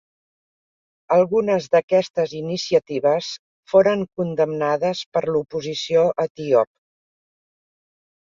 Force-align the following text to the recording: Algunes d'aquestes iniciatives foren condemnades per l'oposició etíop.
Algunes 1.15 1.67
d'aquestes 1.73 2.31
iniciatives 2.37 3.27
foren 3.73 4.01
condemnades 4.21 5.03
per 5.17 5.23
l'oposició 5.33 6.03
etíop. 6.27 6.73